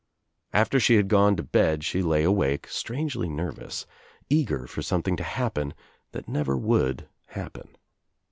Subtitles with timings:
[0.51, 3.85] After she had gone to bed she lay awake, strangely nervous,
[4.31, 5.75] eager for something to happen
[6.11, 7.75] that never would happen.